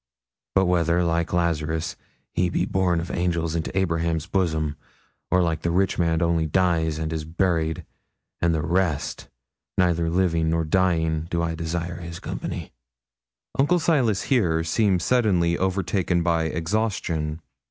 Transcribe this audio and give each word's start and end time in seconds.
But 0.55 0.65
whether, 0.65 1.03
like 1.03 1.31
Lazarus, 1.31 1.95
he 2.33 2.49
be 2.49 2.65
borne 2.65 2.99
of 2.99 3.11
angels 3.11 3.53
into 3.53 3.77
Abraham's 3.77 4.25
bosom, 4.25 4.75
or, 5.29 5.43
like 5.43 5.61
the 5.61 5.69
rich 5.69 5.99
man, 5.99 6.23
only 6.23 6.47
dies 6.47 6.97
and 6.97 7.13
is 7.13 7.23
buried, 7.23 7.85
and 8.41 8.51
the 8.51 8.63
rest, 8.63 9.29
neither 9.77 10.09
living 10.09 10.49
nor 10.49 10.63
dying 10.63 11.27
do 11.29 11.43
I 11.43 11.53
desire 11.53 11.97
his 11.99 12.19
company.' 12.19 12.71
Uncle 13.59 13.77
Silas 13.77 14.23
here 14.23 14.63
seemed 14.63 15.03
suddenly 15.03 15.55
overtaken 15.55 16.23
by 16.23 16.45
exhaustion. 16.45 17.39